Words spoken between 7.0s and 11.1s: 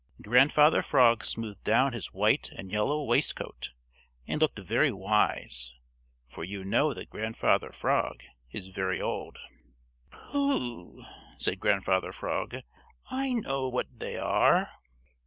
Grandfather Frog is very old. "Pooh,"